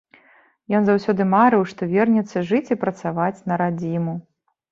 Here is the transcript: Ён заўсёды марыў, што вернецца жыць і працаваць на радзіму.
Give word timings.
Ён 0.79 0.85
заўсёды 0.87 1.27
марыў, 1.33 1.65
што 1.73 1.89
вернецца 1.91 2.43
жыць 2.51 2.71
і 2.77 2.79
працаваць 2.85 3.43
на 3.51 3.59
радзіму. 3.63 4.13